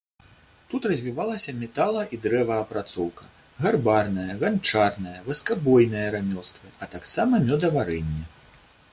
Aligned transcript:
Тут 0.69 0.85
развіваліся 0.91 1.53
метала- 1.63 2.05
і 2.15 2.17
дрэваапрацоўка, 2.23 3.27
гарбарнае, 3.65 4.27
ганчарнае, 4.43 5.15
васкабойнае 5.27 6.05
рамёствы, 6.15 6.71
а 6.87 6.89
таксама 6.95 7.41
мёдаварэнне. 7.51 8.25